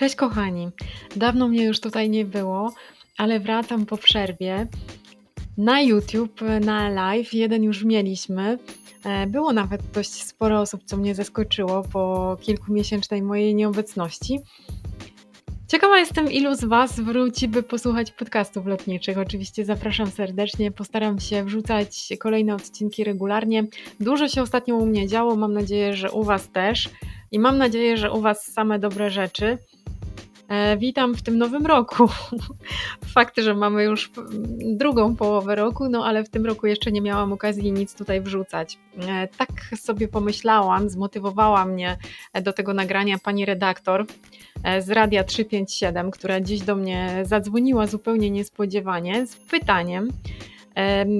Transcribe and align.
Cześć 0.00 0.14
kochani. 0.14 0.68
Dawno 1.16 1.48
mnie 1.48 1.64
już 1.64 1.80
tutaj 1.80 2.10
nie 2.10 2.24
było, 2.24 2.72
ale 3.16 3.40
wracam 3.40 3.86
po 3.86 3.96
przerwie. 3.96 4.66
Na 5.58 5.80
YouTube, 5.80 6.40
na 6.60 6.88
live, 6.88 7.34
jeden 7.34 7.62
już 7.62 7.84
mieliśmy. 7.84 8.58
E, 9.04 9.26
było 9.26 9.52
nawet 9.52 9.82
dość 9.94 10.24
sporo 10.24 10.60
osób, 10.60 10.80
co 10.84 10.96
mnie 10.96 11.14
zaskoczyło 11.14 11.82
po 11.82 12.36
kilkumiesięcznej 12.40 13.22
mojej 13.22 13.54
nieobecności. 13.54 14.40
Ciekawa 15.68 15.98
jestem, 15.98 16.32
ilu 16.32 16.54
z 16.54 16.64
Was 16.64 17.00
wróci, 17.00 17.48
by 17.48 17.62
posłuchać 17.62 18.12
podcastów 18.12 18.66
lotniczych. 18.66 19.18
Oczywiście 19.18 19.64
zapraszam 19.64 20.10
serdecznie. 20.10 20.70
Postaram 20.70 21.18
się 21.18 21.44
wrzucać 21.44 22.08
kolejne 22.18 22.54
odcinki 22.54 23.04
regularnie. 23.04 23.64
Dużo 24.00 24.28
się 24.28 24.42
ostatnio 24.42 24.76
u 24.76 24.86
mnie 24.86 25.08
działo. 25.08 25.36
Mam 25.36 25.52
nadzieję, 25.52 25.96
że 25.96 26.10
u 26.10 26.22
Was 26.22 26.48
też. 26.48 26.88
I 27.32 27.38
mam 27.38 27.58
nadzieję, 27.58 27.96
że 27.96 28.12
u 28.12 28.20
Was 28.20 28.52
same 28.52 28.78
dobre 28.78 29.10
rzeczy. 29.10 29.58
E, 30.50 30.76
witam 30.76 31.14
w 31.14 31.22
tym 31.22 31.38
nowym 31.38 31.66
roku. 31.66 32.08
Fakt, 33.14 33.40
że 33.40 33.54
mamy 33.54 33.84
już 33.84 34.10
drugą 34.60 35.16
połowę 35.16 35.54
roku, 35.54 35.88
no 35.88 36.04
ale 36.04 36.24
w 36.24 36.28
tym 36.28 36.46
roku 36.46 36.66
jeszcze 36.66 36.92
nie 36.92 37.00
miałam 37.00 37.32
okazji 37.32 37.72
nic 37.72 37.94
tutaj 37.94 38.20
wrzucać. 38.20 38.78
E, 39.08 39.28
tak 39.28 39.48
sobie 39.76 40.08
pomyślałam, 40.08 40.90
zmotywowała 40.90 41.64
mnie 41.64 41.96
do 42.42 42.52
tego 42.52 42.74
nagrania 42.74 43.18
pani 43.18 43.44
redaktor 43.44 44.06
e, 44.64 44.82
z 44.82 44.90
Radia 44.90 45.24
357, 45.24 46.10
która 46.10 46.40
dziś 46.40 46.60
do 46.60 46.76
mnie 46.76 47.22
zadzwoniła 47.22 47.86
zupełnie 47.86 48.30
niespodziewanie 48.30 49.26
z 49.26 49.36
pytaniem, 49.36 50.08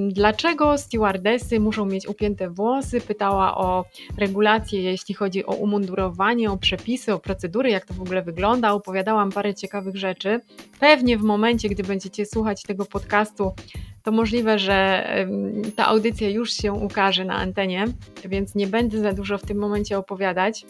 Dlaczego 0.07 0.77
stewardesy 0.77 1.59
muszą 1.59 1.85
mieć 1.85 2.07
upięte 2.07 2.49
włosy? 2.49 3.01
Pytała 3.01 3.57
o 3.57 3.85
regulacje, 4.17 4.81
jeśli 4.81 5.15
chodzi 5.15 5.45
o 5.45 5.53
umundurowanie, 5.53 6.51
o 6.51 6.57
przepisy, 6.57 7.13
o 7.13 7.19
procedury, 7.19 7.69
jak 7.69 7.85
to 7.85 7.93
w 7.93 8.01
ogóle 8.01 8.21
wygląda. 8.21 8.73
Opowiadałam 8.73 9.31
parę 9.31 9.55
ciekawych 9.55 9.95
rzeczy. 9.95 10.39
Pewnie 10.79 11.17
w 11.17 11.21
momencie, 11.21 11.69
gdy 11.69 11.83
będziecie 11.83 12.25
słuchać 12.25 12.63
tego 12.63 12.85
podcastu, 12.85 13.51
to 14.03 14.11
możliwe, 14.11 14.59
że 14.59 15.07
ta 15.75 15.87
audycja 15.87 16.29
już 16.29 16.53
się 16.53 16.73
ukaże 16.73 17.25
na 17.25 17.35
antenie, 17.35 17.85
więc 18.25 18.55
nie 18.55 18.67
będę 18.67 18.99
za 18.99 19.13
dużo 19.13 19.37
w 19.37 19.41
tym 19.41 19.57
momencie 19.57 19.97
opowiadać. 19.97 20.65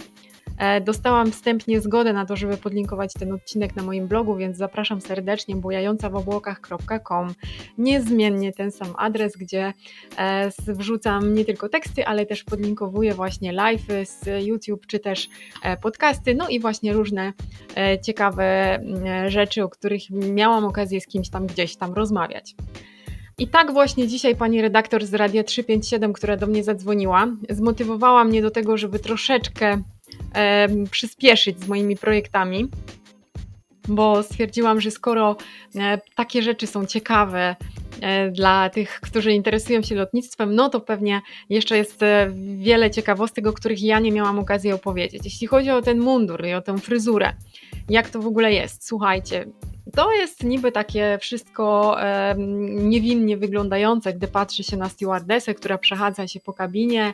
E, 0.57 0.81
dostałam 0.81 1.31
wstępnie 1.31 1.81
zgodę 1.81 2.13
na 2.13 2.25
to, 2.25 2.35
żeby 2.35 2.57
podlinkować 2.57 3.13
ten 3.13 3.31
odcinek 3.31 3.75
na 3.75 3.83
moim 3.83 4.07
blogu, 4.07 4.35
więc 4.35 4.57
zapraszam 4.57 5.02
serdecznie 5.02 5.55
bujającawobłokach.com. 5.55 7.33
Niezmiennie 7.77 8.53
ten 8.53 8.72
sam 8.72 8.88
adres, 8.97 9.38
gdzie 9.38 9.73
e, 10.17 10.52
wrzucam 10.67 11.33
nie 11.33 11.45
tylko 11.45 11.69
teksty, 11.69 12.05
ale 12.05 12.25
też 12.25 12.44
podlinkowuję 12.44 13.13
właśnie 13.13 13.52
live 13.52 13.88
z 14.03 14.45
YouTube 14.45 14.88
czy 14.88 14.99
też 14.99 15.29
e, 15.63 15.77
podcasty, 15.77 16.35
no 16.35 16.49
i 16.49 16.59
właśnie 16.59 16.94
różne 16.94 17.33
ciekawe 18.03 18.79
rzeczy, 19.27 19.63
o 19.63 19.69
których 19.69 20.02
miałam 20.09 20.66
okazję 20.66 21.02
z 21.02 21.07
kimś 21.07 21.29
tam 21.29 21.47
gdzieś 21.47 21.75
tam 21.75 21.94
rozmawiać. 21.94 22.55
I 23.41 23.47
tak 23.47 23.73
właśnie 23.73 24.07
dzisiaj 24.07 24.35
pani 24.35 24.61
redaktor 24.61 25.05
z 25.05 25.13
Radia 25.13 25.44
357, 25.44 26.13
która 26.13 26.38
do 26.38 26.47
mnie 26.47 26.63
zadzwoniła, 26.63 27.27
zmotywowała 27.49 28.23
mnie 28.23 28.41
do 28.41 28.52
tego, 28.52 28.77
żeby 28.77 28.99
troszeczkę 28.99 29.81
przyspieszyć 30.92 31.59
z 31.59 31.67
moimi 31.67 31.98
projektami, 31.98 32.70
bo 33.88 34.23
stwierdziłam, 34.23 34.81
że 34.81 34.92
skoro 34.92 35.36
e, 35.76 36.00
takie 36.16 36.42
rzeczy 36.42 36.68
są 36.68 36.86
ciekawe 36.86 37.56
e, 38.02 38.31
dla 38.31 38.70
tych, 38.70 39.02
którzy 39.02 39.31
interesują 39.31 39.81
się 39.81 39.96
lotnictwem, 39.96 40.56
no 40.56 40.69
to 40.69 40.80
pewnie 40.80 41.22
jeszcze 41.50 41.78
jest 41.78 42.03
e, 42.03 42.31
wiele 42.58 42.91
ciekawostek, 42.91 43.47
o 43.47 43.53
których 43.53 43.84
ja 43.84 44.00
nie 44.00 44.12
miałam 44.12 44.40
okazji 44.40 44.72
opowiedzieć. 44.72 45.22
Jeśli 45.25 45.47
chodzi 45.47 45.69
o 45.72 45.81
ten 45.81 46.00
mundur 46.00 46.46
i 46.46 46.53
o 46.53 46.62
tę 46.62 46.78
fryzurę, 46.78 47.34
jak 47.90 48.09
to 48.09 48.22
w 48.22 48.28
ogóle 48.28 48.53
jest? 48.53 48.88
Słuchajcie, 48.88 49.46
to 49.96 50.12
jest 50.12 50.44
niby 50.44 50.72
takie 50.72 51.18
wszystko 51.22 51.96
e, 52.02 52.35
niewinnie 52.68 53.38
wyglądające, 53.38 54.13
gdy 54.13 54.28
patrzy 54.28 54.63
się 54.63 54.78
na 54.78 54.90
stewardessę, 54.90 55.53
która 55.53 55.78
przechadza 55.78 56.28
się 56.28 56.40
po 56.40 56.53
kabinie 56.53 57.13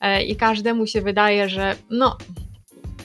e, 0.00 0.22
i 0.22 0.36
każdemu 0.36 0.86
się 0.86 1.00
wydaje, 1.00 1.48
że 1.48 1.76
no 1.90 2.16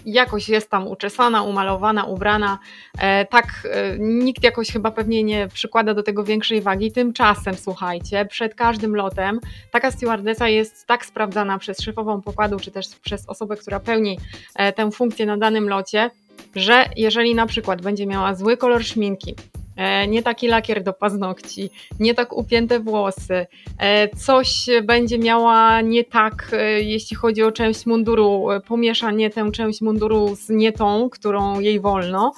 jakoś 0.07 0.49
jest 0.49 0.69
tam 0.69 0.87
uczesana, 0.87 1.43
umalowana, 1.43 2.03
ubrana. 2.03 2.59
E, 2.99 3.25
tak, 3.25 3.45
e, 3.71 3.97
nikt 3.99 4.43
jakoś 4.43 4.71
chyba 4.71 4.91
pewnie 4.91 5.23
nie 5.23 5.47
przykłada 5.47 5.93
do 5.93 6.03
tego 6.03 6.23
większej 6.23 6.61
wagi. 6.61 6.91
Tymczasem, 6.91 7.55
słuchajcie, 7.55 8.25
przed 8.25 8.55
każdym 8.55 8.95
lotem 8.95 9.39
taka 9.71 9.91
stewardesa 9.91 10.47
jest 10.47 10.87
tak 10.87 11.05
sprawdzana 11.05 11.59
przez 11.59 11.79
szefową 11.79 12.21
pokładu, 12.21 12.59
czy 12.59 12.71
też 12.71 12.87
przez 12.87 13.29
osobę, 13.29 13.57
która 13.57 13.79
pełni 13.79 14.19
e, 14.55 14.73
tę 14.73 14.91
funkcję 14.91 15.25
na 15.25 15.37
danym 15.37 15.69
locie, 15.69 16.09
że 16.55 16.85
jeżeli 16.95 17.35
na 17.35 17.45
przykład 17.45 17.81
będzie 17.81 18.05
miała 18.05 18.35
zły 18.35 18.57
kolor 18.57 18.83
szminki, 18.83 19.35
e, 19.75 20.07
nie 20.07 20.23
taki 20.23 20.47
lakier 20.47 20.83
do 20.83 20.93
paznokci, 20.93 21.69
nie 21.99 22.13
tak 22.13 22.37
upięte 22.37 22.79
włosy, 22.79 23.47
e, 23.79 24.09
coś 24.09 24.65
będzie 24.83 25.19
miała 25.19 25.81
nie 25.81 26.03
tak, 26.03 26.49
e, 26.53 26.81
jeśli 26.81 27.17
chodzi 27.17 27.43
o 27.43 27.51
część 27.51 27.85
munduru, 27.85 28.47
pomiesza 28.67 29.11
nie 29.11 29.29
tę 29.29 29.51
część 29.51 29.81
munduru 29.81 30.35
z 30.35 30.49
nie 30.49 30.71
tą, 30.71 31.09
którą 31.09 31.59
jej 31.59 31.79
wolno, 31.79 32.33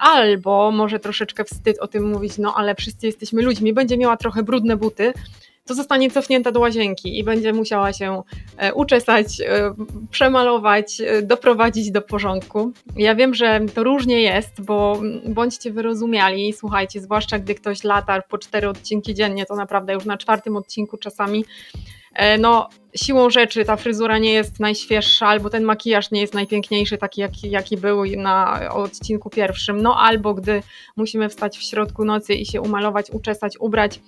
albo 0.00 0.70
może 0.70 0.98
troszeczkę 0.98 1.44
wstyd 1.44 1.78
o 1.78 1.88
tym 1.88 2.10
mówić, 2.10 2.38
no 2.38 2.54
ale 2.56 2.74
wszyscy 2.74 3.06
jesteśmy 3.06 3.42
ludźmi, 3.42 3.72
będzie 3.72 3.98
miała 3.98 4.16
trochę 4.16 4.42
brudne 4.42 4.76
buty, 4.76 5.12
to 5.66 5.74
zostanie 5.74 6.10
cofnięta 6.10 6.52
do 6.52 6.60
łazienki 6.60 7.18
i 7.18 7.24
będzie 7.24 7.52
musiała 7.52 7.92
się 7.92 8.22
e, 8.56 8.74
uczesać, 8.74 9.40
e, 9.40 9.74
przemalować, 10.10 11.00
e, 11.00 11.22
doprowadzić 11.22 11.90
do 11.90 12.02
porządku. 12.02 12.72
Ja 12.96 13.14
wiem, 13.14 13.34
że 13.34 13.60
to 13.74 13.84
różnie 13.84 14.22
jest, 14.22 14.62
bo 14.62 15.00
bądźcie 15.28 15.70
wyrozumiali, 15.70 16.52
słuchajcie, 16.52 17.00
zwłaszcza 17.00 17.38
gdy 17.38 17.54
ktoś 17.54 17.84
lata 17.84 18.22
po 18.22 18.38
cztery 18.38 18.68
odcinki 18.68 19.14
dziennie, 19.14 19.46
to 19.46 19.56
naprawdę 19.56 19.92
już 19.92 20.04
na 20.04 20.16
czwartym 20.16 20.56
odcinku 20.56 20.96
czasami 20.96 21.44
no 22.38 22.68
siłą 22.96 23.30
rzeczy 23.30 23.64
ta 23.64 23.76
fryzura 23.76 24.18
nie 24.18 24.32
jest 24.32 24.60
najświeższa, 24.60 25.26
albo 25.26 25.50
ten 25.50 25.64
makijaż 25.64 26.10
nie 26.10 26.20
jest 26.20 26.34
najpiękniejszy, 26.34 26.98
taki 26.98 27.20
jaki, 27.20 27.50
jaki 27.50 27.76
był 27.76 28.04
na 28.16 28.60
odcinku 28.72 29.30
pierwszym, 29.30 29.82
no 29.82 29.96
albo 30.00 30.34
gdy 30.34 30.62
musimy 30.96 31.28
wstać 31.28 31.58
w 31.58 31.62
środku 31.62 32.04
nocy 32.04 32.34
i 32.34 32.46
się 32.46 32.60
umalować, 32.60 33.10
uczesać, 33.10 33.56
ubrać, 33.60 34.00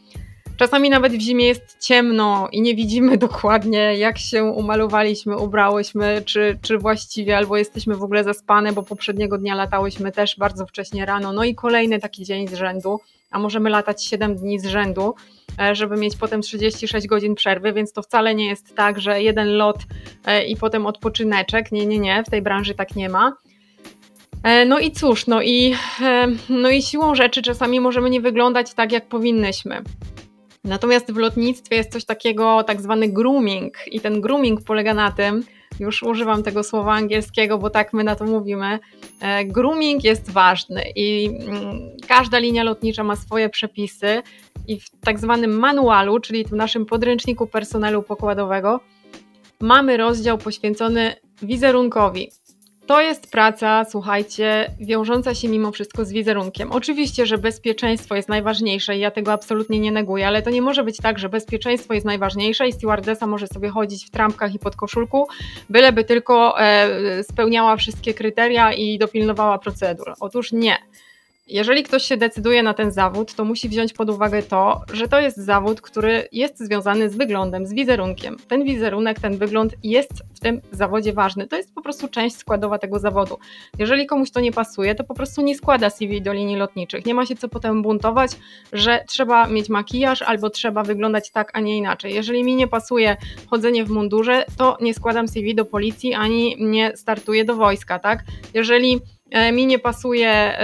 Czasami 0.56 0.90
nawet 0.90 1.12
w 1.12 1.20
zimie 1.20 1.46
jest 1.46 1.76
ciemno 1.80 2.48
i 2.52 2.60
nie 2.60 2.74
widzimy 2.74 3.18
dokładnie, 3.26 3.78
jak 3.98 4.18
się 4.18 4.44
umalowaliśmy, 4.44 5.36
ubrałyśmy, 5.36 6.22
czy, 6.24 6.58
czy 6.62 6.78
właściwie, 6.78 7.36
albo 7.36 7.56
jesteśmy 7.56 7.96
w 7.96 8.02
ogóle 8.02 8.24
zaspane, 8.24 8.72
bo 8.72 8.82
poprzedniego 8.82 9.38
dnia 9.38 9.54
latałyśmy 9.54 10.12
też 10.12 10.36
bardzo 10.38 10.66
wcześnie 10.66 11.06
rano. 11.06 11.32
No 11.32 11.44
i 11.44 11.54
kolejny 11.54 12.00
taki 12.00 12.24
dzień 12.24 12.48
z 12.48 12.54
rzędu, 12.54 13.00
a 13.30 13.38
możemy 13.38 13.70
latać 13.70 14.04
7 14.04 14.36
dni 14.36 14.60
z 14.60 14.66
rzędu, 14.66 15.14
e, 15.60 15.74
żeby 15.74 15.96
mieć 15.96 16.16
potem 16.16 16.42
36 16.42 17.06
godzin 17.06 17.34
przerwy, 17.34 17.72
więc 17.72 17.92
to 17.92 18.02
wcale 18.02 18.34
nie 18.34 18.46
jest 18.46 18.74
tak, 18.74 19.00
że 19.00 19.22
jeden 19.22 19.48
lot 19.48 19.78
e, 20.26 20.44
i 20.44 20.56
potem 20.56 20.86
odpoczyneczek. 20.86 21.72
Nie, 21.72 21.86
nie, 21.86 21.98
nie, 21.98 22.24
w 22.26 22.30
tej 22.30 22.42
branży 22.42 22.74
tak 22.74 22.96
nie 22.96 23.08
ma. 23.08 23.36
E, 24.42 24.64
no 24.64 24.78
i 24.78 24.92
cóż, 24.92 25.26
no 25.26 25.42
i, 25.42 25.74
no 26.48 26.70
i 26.70 26.82
siłą 26.82 27.14
rzeczy 27.14 27.42
czasami 27.42 27.80
możemy 27.80 28.10
nie 28.10 28.20
wyglądać 28.20 28.74
tak, 28.74 28.92
jak 28.92 29.08
powinnyśmy. 29.08 29.82
Natomiast 30.66 31.12
w 31.12 31.16
lotnictwie 31.16 31.76
jest 31.76 31.92
coś 31.92 32.04
takiego, 32.04 32.64
tak 32.64 32.80
zwany 32.80 33.08
grooming, 33.08 33.74
i 33.86 34.00
ten 34.00 34.20
grooming 34.20 34.62
polega 34.62 34.94
na 34.94 35.10
tym, 35.10 35.44
już 35.80 36.02
używam 36.02 36.42
tego 36.42 36.62
słowa 36.62 36.92
angielskiego, 36.92 37.58
bo 37.58 37.70
tak 37.70 37.92
my 37.92 38.04
na 38.04 38.16
to 38.16 38.24
mówimy. 38.24 38.78
E, 39.20 39.44
grooming 39.44 40.04
jest 40.04 40.30
ważny 40.30 40.82
i 40.96 41.30
mm, 41.48 41.80
każda 42.08 42.38
linia 42.38 42.64
lotnicza 42.64 43.04
ma 43.04 43.16
swoje 43.16 43.48
przepisy, 43.48 44.22
i 44.68 44.80
w 44.80 44.90
tak 45.00 45.18
zwanym 45.18 45.58
manualu, 45.58 46.20
czyli 46.20 46.44
w 46.44 46.52
naszym 46.52 46.86
podręczniku 46.86 47.46
personelu 47.46 48.02
pokładowego, 48.02 48.80
mamy 49.60 49.96
rozdział 49.96 50.38
poświęcony 50.38 51.14
wizerunkowi. 51.42 52.30
To 52.86 53.00
jest 53.00 53.30
praca, 53.30 53.84
słuchajcie, 53.90 54.70
wiążąca 54.80 55.34
się 55.34 55.48
mimo 55.48 55.72
wszystko 55.72 56.04
z 56.04 56.12
wizerunkiem. 56.12 56.72
Oczywiście, 56.72 57.26
że 57.26 57.38
bezpieczeństwo 57.38 58.16
jest 58.16 58.28
najważniejsze 58.28 58.96
i 58.96 59.00
ja 59.00 59.10
tego 59.10 59.32
absolutnie 59.32 59.80
nie 59.80 59.92
neguję, 59.92 60.26
ale 60.26 60.42
to 60.42 60.50
nie 60.50 60.62
może 60.62 60.84
być 60.84 60.96
tak, 60.96 61.18
że 61.18 61.28
bezpieczeństwo 61.28 61.94
jest 61.94 62.06
najważniejsze 62.06 62.68
i 62.68 62.72
stewardesa 62.72 63.26
może 63.26 63.46
sobie 63.46 63.68
chodzić 63.68 64.06
w 64.06 64.10
trampkach 64.10 64.54
i 64.54 64.58
pod 64.58 64.76
koszulku, 64.76 65.28
byleby 65.70 66.04
tylko 66.04 66.60
e, 66.60 67.24
spełniała 67.24 67.76
wszystkie 67.76 68.14
kryteria 68.14 68.72
i 68.72 68.98
dopilnowała 68.98 69.58
procedur. 69.58 70.14
Otóż 70.20 70.52
nie. 70.52 70.76
Jeżeli 71.48 71.82
ktoś 71.82 72.02
się 72.02 72.16
decyduje 72.16 72.62
na 72.62 72.74
ten 72.74 72.92
zawód, 72.92 73.34
to 73.34 73.44
musi 73.44 73.68
wziąć 73.68 73.92
pod 73.92 74.10
uwagę 74.10 74.42
to, 74.42 74.80
że 74.92 75.08
to 75.08 75.20
jest 75.20 75.36
zawód, 75.36 75.80
który 75.80 76.28
jest 76.32 76.58
związany 76.58 77.10
z 77.10 77.16
wyglądem, 77.16 77.66
z 77.66 77.72
wizerunkiem. 77.72 78.36
Ten 78.48 78.64
wizerunek, 78.64 79.20
ten 79.20 79.38
wygląd 79.38 79.74
jest 79.82 80.12
w 80.34 80.40
tym 80.40 80.60
zawodzie 80.72 81.12
ważny. 81.12 81.46
To 81.46 81.56
jest 81.56 81.74
po 81.74 81.82
prostu 81.82 82.08
część 82.08 82.36
składowa 82.36 82.78
tego 82.78 82.98
zawodu. 82.98 83.38
Jeżeli 83.78 84.06
komuś 84.06 84.30
to 84.30 84.40
nie 84.40 84.52
pasuje, 84.52 84.94
to 84.94 85.04
po 85.04 85.14
prostu 85.14 85.42
nie 85.42 85.54
składa 85.54 85.90
CV 85.90 86.22
do 86.22 86.32
linii 86.32 86.56
lotniczych. 86.56 87.06
Nie 87.06 87.14
ma 87.14 87.26
się 87.26 87.36
co 87.36 87.48
potem 87.48 87.82
buntować, 87.82 88.30
że 88.72 89.04
trzeba 89.08 89.46
mieć 89.46 89.68
makijaż 89.68 90.22
albo 90.22 90.50
trzeba 90.50 90.82
wyglądać 90.82 91.30
tak, 91.30 91.50
a 91.54 91.60
nie 91.60 91.76
inaczej. 91.76 92.14
Jeżeli 92.14 92.44
mi 92.44 92.56
nie 92.56 92.68
pasuje 92.68 93.16
chodzenie 93.50 93.84
w 93.84 93.90
mundurze, 93.90 94.44
to 94.56 94.76
nie 94.80 94.94
składam 94.94 95.28
CV 95.28 95.54
do 95.54 95.64
policji 95.64 96.14
ani 96.14 96.56
nie 96.58 96.96
startuję 96.96 97.44
do 97.44 97.56
wojska, 97.56 97.98
tak? 97.98 98.24
Jeżeli 98.54 99.00
mi 99.52 99.66
nie 99.66 99.78
pasuje 99.78 100.58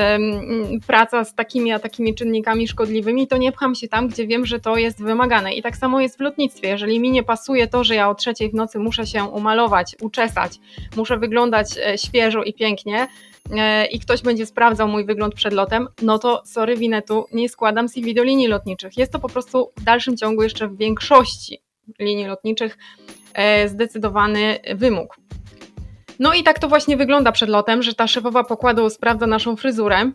praca 0.86 1.24
z 1.24 1.34
takimi 1.34 1.72
a 1.72 1.78
takimi 1.78 2.14
czynnikami 2.14 2.68
szkodliwymi, 2.68 3.26
to 3.26 3.36
nie 3.36 3.52
pcham 3.52 3.74
się 3.74 3.88
tam, 3.88 4.08
gdzie 4.08 4.26
wiem, 4.26 4.46
że 4.46 4.60
to 4.60 4.76
jest 4.76 5.02
wymagane. 5.02 5.54
I 5.54 5.62
tak 5.62 5.76
samo 5.76 6.00
jest 6.00 6.18
w 6.18 6.20
lotnictwie. 6.20 6.68
Jeżeli 6.68 7.00
mi 7.00 7.10
nie 7.10 7.22
pasuje 7.22 7.68
to, 7.68 7.84
że 7.84 7.94
ja 7.94 8.10
o 8.10 8.14
trzeciej 8.14 8.50
w 8.50 8.54
nocy 8.54 8.78
muszę 8.78 9.06
się 9.06 9.24
umalować, 9.24 9.96
uczesać, 10.00 10.52
muszę 10.96 11.18
wyglądać 11.18 11.78
e, 11.78 11.98
świeżo 11.98 12.42
i 12.42 12.54
pięknie, 12.54 13.08
e, 13.50 13.86
i 13.86 14.00
ktoś 14.00 14.22
będzie 14.22 14.46
sprawdzał 14.46 14.88
mój 14.88 15.04
wygląd 15.04 15.34
przed 15.34 15.52
lotem, 15.52 15.88
no 16.02 16.18
to 16.18 16.42
sorry 16.46 16.76
winetu, 16.76 17.26
nie 17.32 17.48
składam 17.48 17.88
CV 17.88 18.14
do 18.14 18.24
linii 18.24 18.48
lotniczych. 18.48 18.98
Jest 18.98 19.12
to 19.12 19.18
po 19.18 19.28
prostu 19.28 19.72
w 19.76 19.84
dalszym 19.84 20.16
ciągu 20.16 20.42
jeszcze 20.42 20.68
w 20.68 20.76
większości 20.76 21.62
linii 21.98 22.26
lotniczych 22.26 22.78
zdecydowany 23.66 24.58
wymóg. 24.74 25.16
No 26.22 26.34
i 26.34 26.42
tak 26.42 26.58
to 26.58 26.68
właśnie 26.68 26.96
wygląda 26.96 27.32
przed 27.32 27.48
lotem, 27.48 27.82
że 27.82 27.94
ta 27.94 28.06
szefowa 28.06 28.44
pokładu 28.44 28.90
sprawdza 28.90 29.26
naszą 29.26 29.56
fryzurę. 29.56 30.10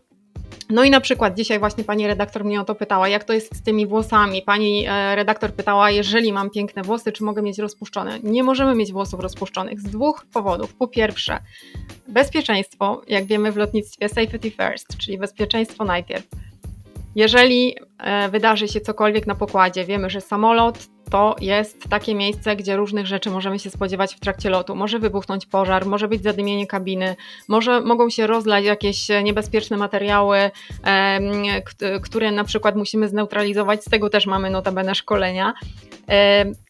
No 0.70 0.84
i 0.84 0.90
na 0.90 1.02
przykład 1.02 1.36
dzisiaj 1.36 1.60
właśnie 1.60 1.84
pani 1.84 2.08
redaktor 2.08 2.46
mnie 2.46 2.62
o 2.62 2.64
to 2.64 2.76
pytała, 2.76 3.08
jak 3.08 3.24
to 3.24 3.34
jest 3.34 3.56
z 3.56 3.64
tymi 3.64 3.88
włosami. 3.88 4.42
Pani 4.42 4.86
e, 4.88 5.16
redaktor 5.16 5.54
pytała, 5.54 5.92
jeżeli 5.92 6.34
mam 6.34 6.50
piękne 6.50 6.82
włosy, 6.82 7.12
czy 7.12 7.24
mogę 7.24 7.42
mieć 7.42 7.60
rozpuszczone. 7.60 8.20
Nie 8.24 8.44
możemy 8.44 8.76
mieć 8.76 8.92
włosów 8.92 9.20
rozpuszczonych 9.20 9.82
z 9.82 9.84
dwóch 9.84 10.26
powodów. 10.34 10.76
Po 10.76 10.88
pierwsze, 10.88 11.40
bezpieczeństwo, 12.08 13.02
jak 13.08 13.26
wiemy 13.26 13.52
w 13.52 13.58
lotnictwie 13.58 14.10
safety 14.10 14.52
first, 14.52 14.98
czyli 14.98 15.18
bezpieczeństwo 15.18 15.86
najpierw. 15.86 16.28
Jeżeli 17.16 17.76
e, 17.98 18.30
wydarzy 18.30 18.68
się 18.68 18.82
cokolwiek 18.82 19.28
na 19.28 19.36
pokładzie, 19.36 19.86
wiemy, 19.86 20.10
że 20.10 20.22
samolot 20.22 20.97
to 21.10 21.36
jest 21.42 21.90
takie 21.90 22.16
miejsce, 22.16 22.56
gdzie 22.56 22.76
różnych 22.76 23.08
rzeczy 23.08 23.30
możemy 23.30 23.60
się 23.60 23.70
spodziewać 23.70 24.16
w 24.16 24.20
trakcie 24.20 24.50
lotu. 24.50 24.76
Może 24.76 25.00
wybuchnąć 25.00 25.46
pożar, 25.46 25.86
może 25.86 26.08
być 26.08 26.24
zadymienie 26.24 26.68
kabiny, 26.68 27.16
może 27.48 27.82
mogą 27.82 28.10
się 28.10 28.28
rozlać 28.28 28.66
jakieś 28.66 29.08
niebezpieczne 29.24 29.78
materiały, 29.78 30.52
które 32.04 32.32
na 32.32 32.44
przykład 32.44 32.76
musimy 32.76 33.08
zneutralizować. 33.08 33.84
Z 33.84 33.90
tego 33.90 34.10
też 34.10 34.26
mamy 34.26 34.50
notabene 34.50 34.96
szkolenia. 34.96 35.54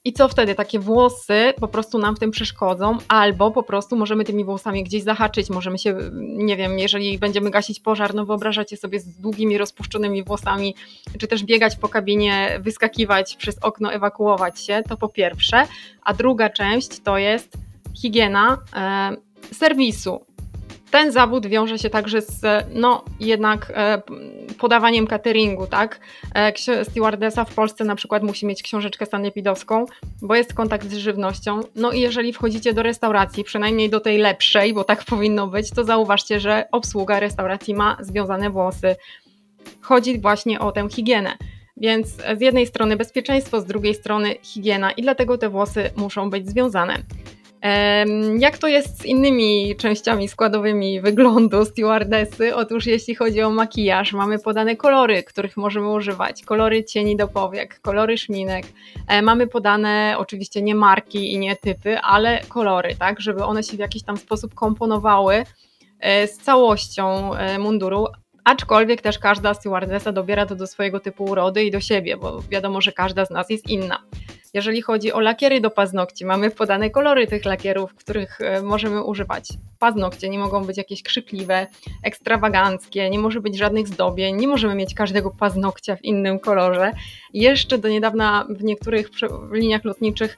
I 0.06 0.14
co 0.14 0.28
wtedy? 0.28 0.56
Takie 0.56 0.80
włosy 0.80 1.54
po 1.60 1.68
prostu 1.68 2.00
nam 2.00 2.16
w 2.16 2.20
tym 2.20 2.32
przeszkodzą, 2.32 2.98
albo 3.08 3.52
po 3.52 3.64
prostu 3.64 3.96
możemy 3.96 4.24
tymi 4.24 4.46
włosami 4.46 4.84
gdzieś 4.84 5.04
zahaczyć, 5.04 5.50
możemy 5.50 5.78
się, 5.78 5.98
nie 6.22 6.58
wiem, 6.58 6.80
jeżeli 6.80 7.20
będziemy 7.20 7.52
gasić 7.52 7.80
pożar, 7.80 8.16
no 8.16 8.26
wyobrażacie 8.26 8.78
sobie 8.78 9.00
z 9.00 9.18
długimi, 9.18 9.58
rozpuszczonymi 9.58 10.24
włosami, 10.24 10.76
czy 11.20 11.28
też 11.28 11.44
biegać 11.44 11.76
po 11.76 11.90
kabinie, 11.90 12.60
wyskakiwać 12.62 13.36
przez 13.36 13.58
okno, 13.62 13.92
ewakuować 14.28 14.62
się, 14.62 14.84
to 14.90 14.98
po 14.98 15.10
pierwsze. 15.10 15.68
A 16.04 16.14
druga 16.14 16.50
część 16.50 17.00
to 17.00 17.18
jest 17.18 17.58
higiena 17.96 18.58
e, 18.76 19.12
serwisu 19.54 20.26
ten 20.92 21.12
zawód 21.12 21.48
wiąże 21.48 21.80
się 21.80 21.90
także 21.90 22.22
z, 22.22 22.66
no 22.74 23.04
jednak 23.20 23.72
e, 23.76 24.02
podawaniem 24.60 25.08
cateringu, 25.08 25.68
tak? 25.68 26.00
E, 26.36 26.84
stewardesa 26.84 27.46
w 27.46 27.54
Polsce 27.54 27.84
na 27.84 27.96
przykład 27.96 28.24
musi 28.24 28.46
mieć 28.46 28.64
książeczkę 28.64 29.06
sanepidowską, 29.06 29.86
bo 30.22 30.36
jest 30.36 30.54
kontakt 30.54 30.88
z 30.88 30.98
żywnością. 30.98 31.60
No 31.76 31.92
i 31.92 32.00
jeżeli 32.00 32.34
wchodzicie 32.34 32.74
do 32.74 32.84
restauracji, 32.84 33.44
przynajmniej 33.44 33.90
do 33.90 34.00
tej 34.00 34.18
lepszej, 34.18 34.74
bo 34.74 34.84
tak 34.84 35.04
powinno 35.14 35.48
być, 35.48 35.72
to 35.72 35.84
zauważcie, 35.84 36.40
że 36.40 36.66
obsługa 36.72 37.20
restauracji 37.20 37.74
ma 37.74 37.98
związane 38.00 38.50
włosy. 38.50 38.96
Chodzi 39.82 40.20
właśnie 40.20 40.60
o 40.60 40.72
tę 40.72 40.88
higienę. 40.90 41.38
Więc 41.78 42.08
z 42.38 42.42
jednej 42.42 42.68
strony 42.68 42.98
bezpieczeństwo, 42.98 43.62
z 43.62 43.66
drugiej 43.66 43.96
strony 43.96 44.36
higiena 44.42 44.92
i 44.92 45.02
dlatego 45.02 45.38
te 45.38 45.50
włosy 45.50 45.90
muszą 45.96 46.30
być 46.30 46.50
związane. 46.50 47.04
Jak 48.40 48.58
to 48.58 48.68
jest 48.68 49.02
z 49.02 49.06
innymi 49.06 49.76
częściami 49.78 50.28
składowymi 50.28 51.02
wyglądu 51.02 51.66
stewardessy? 51.66 52.56
Otóż 52.56 52.86
jeśli 52.86 53.16
chodzi 53.16 53.42
o 53.42 53.50
makijaż, 53.50 54.14
mamy 54.14 54.40
podane 54.40 54.76
kolory, 54.76 55.24
których 55.24 55.58
możemy 55.58 55.94
używać. 55.94 56.44
Kolory 56.44 56.84
cieni 56.84 57.18
do 57.18 57.28
powiek, 57.28 57.80
kolory 57.82 58.18
szminek. 58.18 58.66
E, 59.08 59.22
mamy 59.22 59.48
podane 59.48 60.16
oczywiście 60.18 60.62
nie 60.62 60.76
marki 60.76 61.34
i 61.34 61.40
nie 61.40 61.56
typy, 61.56 62.00
ale 62.00 62.42
kolory, 62.50 62.96
tak, 63.00 63.22
żeby 63.22 63.44
one 63.44 63.64
się 63.64 63.78
w 63.78 63.80
jakiś 63.80 64.04
tam 64.04 64.18
sposób 64.18 64.54
komponowały 64.54 65.44
e, 66.00 66.28
z 66.28 66.38
całością 66.38 67.34
e, 67.34 67.60
munduru, 67.60 68.08
aczkolwiek 68.48 69.02
też 69.02 69.20
każda 69.20 69.54
stewardessa 69.54 70.12
dobiera 70.12 70.46
to 70.46 70.56
do 70.56 70.68
swojego 70.68 71.00
typu 71.00 71.24
urody 71.24 71.64
i 71.64 71.72
do 71.72 71.80
siebie, 71.80 72.18
bo 72.18 72.42
wiadomo, 72.42 72.82
że 72.82 72.92
każda 72.92 73.26
z 73.26 73.30
nas 73.30 73.50
jest 73.50 73.70
inna. 73.70 74.04
Jeżeli 74.54 74.82
chodzi 74.82 75.14
o 75.14 75.20
lakiery 75.20 75.62
do 75.62 75.70
paznokci, 75.70 76.26
mamy 76.26 76.52
podane 76.52 76.90
kolory 76.90 77.28
tych 77.28 77.46
lakierów, 77.46 77.96
których 77.96 78.42
e, 78.42 78.62
możemy 78.62 79.04
używać. 79.04 79.48
Paznokcie 79.80 80.30
nie 80.30 80.40
mogą 80.40 80.66
być 80.66 80.78
jakieś 80.78 81.04
krzykliwe, 81.04 81.68
ekstrawaganckie, 82.04 83.10
nie 83.10 83.20
może 83.20 83.42
być 83.42 83.58
żadnych 83.58 83.88
zdobień, 83.88 84.36
nie 84.36 84.48
możemy 84.48 84.76
mieć 84.76 84.94
każdego 84.94 85.32
paznokcia 85.32 85.96
w 85.96 86.04
innym 86.04 86.40
kolorze. 86.40 86.92
Jeszcze 87.34 87.78
do 87.78 87.90
niedawna 87.90 88.46
w 88.50 88.64
niektórych 88.64 89.10
liniach 89.52 89.86
lotniczych 89.86 90.38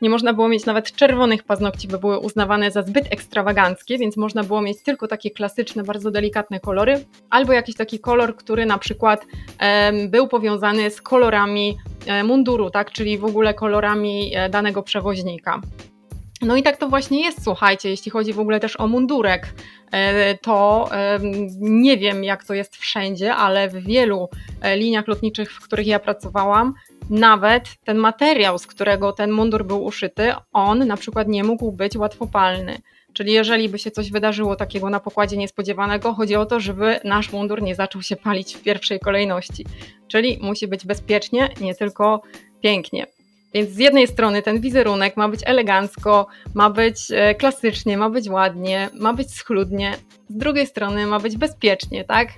nie 0.00 0.10
można 0.10 0.34
było 0.34 0.48
mieć 0.48 0.66
nawet 0.66 0.92
czerwonych 0.92 1.44
paznokci, 1.44 1.88
bo 1.88 1.98
były 1.98 2.18
uznawane 2.18 2.70
za 2.70 2.82
zbyt 2.82 3.12
ekstrawaganckie, 3.12 3.98
więc 3.98 4.16
można 4.16 4.44
było 4.44 4.62
mieć 4.62 4.82
tylko 4.82 5.08
takie 5.08 5.30
klasyczne, 5.30 5.82
bardzo 5.82 6.10
delikatne 6.10 6.60
kolory, 6.60 7.04
albo 7.30 7.52
jakiś 7.52 7.76
taki 7.76 7.98
kolor, 7.98 8.36
który 8.36 8.66
na 8.66 8.78
przykład 8.78 9.26
um, 9.60 10.10
był 10.10 10.28
powiązany 10.28 10.90
z 10.90 11.02
kolorami 11.02 11.78
e, 12.06 12.24
munduru, 12.24 12.70
tak, 12.70 12.90
czyli 12.90 13.18
w 13.18 13.24
ogóle 13.24 13.54
kolorami 13.54 14.32
e, 14.34 14.48
danego 14.48 14.82
przewoźnika. 14.82 15.60
No 16.42 16.56
i 16.56 16.62
tak 16.62 16.76
to 16.76 16.88
właśnie 16.88 17.24
jest, 17.24 17.44
słuchajcie, 17.44 17.90
jeśli 17.90 18.10
chodzi 18.10 18.32
w 18.32 18.40
ogóle 18.40 18.60
też 18.60 18.80
o 18.80 18.88
mundurek, 18.88 19.54
e, 19.92 20.34
to 20.38 20.88
nie 21.60 21.96
wiem 21.96 22.24
jak 22.24 22.44
to 22.44 22.54
jest 22.54 22.76
wszędzie, 22.76 23.34
ale 23.34 23.68
w 23.68 23.84
wielu 23.84 24.28
liniach 24.76 25.08
lotniczych, 25.08 25.52
w 25.52 25.60
których 25.60 25.86
ja 25.86 25.98
pracowałam, 25.98 26.74
nawet 27.10 27.64
ten 27.84 27.98
materiał, 27.98 28.58
z 28.58 28.66
którego 28.66 29.12
ten 29.12 29.30
mundur 29.30 29.64
był 29.64 29.84
uszyty, 29.84 30.32
on 30.52 30.86
na 30.86 30.96
przykład 30.96 31.28
nie 31.28 31.44
mógł 31.44 31.72
być 31.72 31.96
łatwopalny. 31.96 32.78
Czyli 33.12 33.32
jeżeli 33.32 33.68
by 33.68 33.78
się 33.78 33.90
coś 33.90 34.10
wydarzyło 34.10 34.56
takiego 34.56 34.90
na 34.90 35.00
pokładzie 35.00 35.36
niespodziewanego, 35.36 36.14
chodzi 36.14 36.36
o 36.36 36.46
to, 36.46 36.60
żeby 36.60 37.00
nasz 37.04 37.32
mundur 37.32 37.62
nie 37.62 37.74
zaczął 37.74 38.02
się 38.02 38.16
palić 38.16 38.54
w 38.54 38.62
pierwszej 38.62 39.00
kolejności. 39.00 39.66
Czyli 40.08 40.38
musi 40.42 40.68
być 40.68 40.86
bezpiecznie, 40.86 41.48
nie 41.60 41.74
tylko 41.74 42.22
pięknie. 42.60 43.06
Więc 43.54 43.70
z 43.70 43.78
jednej 43.78 44.06
strony 44.08 44.42
ten 44.42 44.60
wizerunek 44.60 45.16
ma 45.16 45.28
być 45.28 45.40
elegancko, 45.44 46.26
ma 46.54 46.70
być 46.70 46.96
e, 47.10 47.34
klasycznie, 47.34 47.98
ma 47.98 48.10
być 48.10 48.28
ładnie, 48.28 48.88
ma 48.94 49.12
być 49.12 49.34
schludnie, 49.34 49.96
z 50.28 50.36
drugiej 50.36 50.66
strony 50.66 51.06
ma 51.06 51.20
być 51.20 51.36
bezpiecznie, 51.36 52.04
tak? 52.04 52.28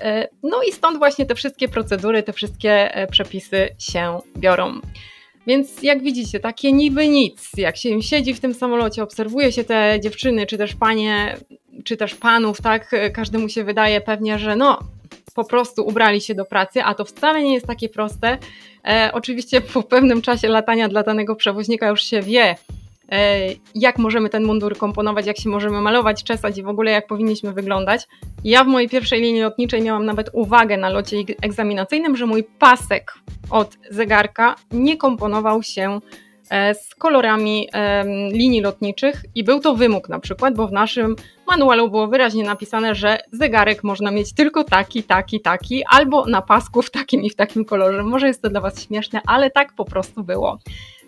E, 0.00 0.28
no 0.42 0.62
i 0.68 0.72
stąd 0.72 0.98
właśnie 0.98 1.26
te 1.26 1.34
wszystkie 1.34 1.68
procedury, 1.68 2.22
te 2.22 2.32
wszystkie 2.32 2.94
e, 2.94 3.06
przepisy 3.06 3.68
się 3.78 4.18
biorą. 4.36 4.80
Więc 5.46 5.82
jak 5.82 6.02
widzicie, 6.02 6.40
takie 6.40 6.72
niby 6.72 7.08
nic, 7.08 7.50
jak 7.56 7.76
się 7.76 8.02
siedzi 8.02 8.34
w 8.34 8.40
tym 8.40 8.54
samolocie, 8.54 9.02
obserwuje 9.02 9.52
się 9.52 9.64
te 9.64 9.98
dziewczyny, 10.02 10.46
czy 10.46 10.58
też 10.58 10.74
panie, 10.74 11.36
czy 11.84 11.96
też 11.96 12.14
panów, 12.14 12.60
tak, 12.60 12.90
każdemu 13.14 13.48
się 13.48 13.64
wydaje 13.64 14.00
pewnie, 14.00 14.38
że 14.38 14.56
no, 14.56 14.78
po 15.34 15.44
prostu 15.44 15.86
ubrali 15.86 16.20
się 16.20 16.34
do 16.34 16.44
pracy, 16.44 16.82
a 16.82 16.94
to 16.94 17.04
wcale 17.04 17.42
nie 17.42 17.54
jest 17.54 17.66
takie 17.66 17.88
proste. 17.88 18.38
E, 18.88 19.10
oczywiście 19.12 19.60
po 19.60 19.82
pewnym 19.82 20.22
czasie 20.22 20.48
latania 20.48 20.88
dla 20.88 21.02
danego 21.02 21.36
przewoźnika 21.36 21.88
już 21.88 22.02
się 22.02 22.22
wie, 22.22 22.54
E, 22.54 22.79
jak 23.74 23.98
możemy 23.98 24.28
ten 24.28 24.44
mundur 24.44 24.78
komponować, 24.78 25.26
jak 25.26 25.38
się 25.38 25.48
możemy 25.48 25.80
malować, 25.80 26.24
czesać 26.24 26.58
i 26.58 26.62
w 26.62 26.68
ogóle 26.68 26.90
jak 26.90 27.06
powinniśmy 27.06 27.52
wyglądać. 27.52 28.08
Ja 28.44 28.64
w 28.64 28.66
mojej 28.66 28.88
pierwszej 28.88 29.20
linii 29.20 29.40
lotniczej 29.40 29.82
miałam 29.82 30.06
nawet 30.06 30.30
uwagę 30.32 30.76
na 30.76 30.88
locie 30.88 31.16
egzaminacyjnym, 31.42 32.16
że 32.16 32.26
mój 32.26 32.44
pasek 32.44 33.14
od 33.50 33.78
zegarka 33.90 34.54
nie 34.72 34.96
komponował 34.96 35.62
się 35.62 36.00
e, 36.50 36.74
z 36.74 36.94
kolorami 36.94 37.68
linii 38.32 38.60
lotniczych 38.60 39.24
i 39.34 39.44
był 39.44 39.60
to 39.60 39.74
wymóg 39.74 40.08
na 40.08 40.20
przykład, 40.20 40.54
bo 40.54 40.68
w 40.68 40.72
naszym 40.72 41.16
manualu 41.46 41.90
było 41.90 42.08
wyraźnie 42.08 42.44
napisane, 42.44 42.94
że 42.94 43.18
zegarek 43.32 43.84
można 43.84 44.10
mieć 44.10 44.34
tylko 44.34 44.64
taki, 44.64 45.02
taki, 45.02 45.40
taki, 45.40 45.84
albo 45.88 46.26
na 46.26 46.42
pasku 46.42 46.82
w 46.82 46.90
takim 46.90 47.22
i 47.22 47.30
w 47.30 47.36
takim 47.36 47.64
kolorze. 47.64 48.02
Może 48.02 48.26
jest 48.26 48.42
to 48.42 48.50
dla 48.50 48.60
Was 48.60 48.82
śmieszne, 48.82 49.20
ale 49.26 49.50
tak 49.50 49.72
po 49.74 49.84
prostu 49.84 50.24
było. 50.24 50.58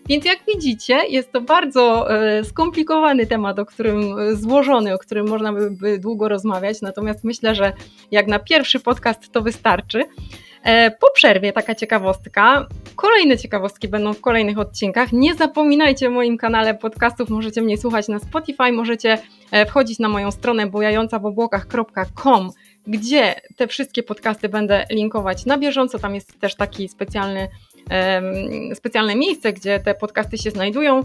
Więc 0.09 0.25
jak 0.25 0.39
widzicie, 0.55 1.01
jest 1.09 1.33
to 1.33 1.41
bardzo 1.41 2.11
e, 2.11 2.45
skomplikowany 2.45 3.27
temat, 3.27 3.59
o 3.59 3.67
którym 3.67 4.19
e, 4.19 4.37
złożony, 4.37 4.95
o 4.95 4.99
którym 4.99 5.29
można 5.29 5.53
by 5.71 5.99
długo 5.99 6.29
rozmawiać. 6.29 6.83
Natomiast 6.83 7.25
myślę, 7.25 7.55
że 7.55 7.73
jak 8.11 8.27
na 8.27 8.39
pierwszy 8.39 8.81
podcast 8.81 9.33
to 9.33 9.43
wystarczy. 9.43 10.05
E, 10.63 10.91
po 10.91 11.11
przerwie 11.15 11.53
taka 11.53 11.75
ciekawostka. 11.75 12.67
Kolejne 12.97 13.39
ciekawostki 13.39 13.89
będą 13.89 14.13
w 14.13 14.21
kolejnych 14.21 14.59
odcinkach. 14.59 15.13
Nie 15.13 15.35
zapominajcie 15.35 16.09
o 16.09 16.11
moim 16.11 16.39
kanale 16.39 16.75
podcastów. 16.75 17.31
Możecie 17.31 17.63
mnie 17.63 17.79
słuchać 17.79 18.09
na 18.09 18.19
Spotify, 18.19 18.73
możecie 18.73 19.19
wchodzić 19.69 19.99
na 19.99 20.09
moją 20.09 20.31
stronę 20.31 20.67
bojającawobłokach.com 20.67 22.51
gdzie 22.87 23.35
te 23.57 23.69
wszystkie 23.69 24.03
podcasty 24.03 24.49
będę 24.49 24.87
linkować 24.91 25.47
na 25.47 25.59
bieżąco. 25.59 25.99
Tam 25.99 26.15
jest 26.15 26.41
też 26.41 26.55
taki 26.55 26.89
specjalny 26.89 27.49
specjalne 28.75 29.17
miejsce, 29.17 29.53
gdzie 29.53 29.81
te 29.81 29.95
podcasty 29.95 30.39
się 30.39 30.51
znajdują. 30.51 31.03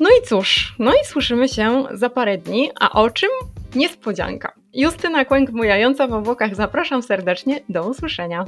No 0.00 0.10
i 0.10 0.26
cóż, 0.26 0.74
no 0.78 0.92
i 0.92 1.06
słyszymy 1.06 1.48
się 1.48 1.84
za 1.92 2.10
parę 2.10 2.38
dni, 2.38 2.70
a 2.80 3.02
o 3.02 3.10
czym? 3.10 3.30
Niespodzianka. 3.74 4.52
Justyna 4.74 5.24
Kłęk, 5.24 5.50
bujająca 5.50 6.06
w 6.06 6.12
obłokach. 6.12 6.54
Zapraszam 6.54 7.02
serdecznie. 7.02 7.60
Do 7.68 7.88
usłyszenia. 7.88 8.44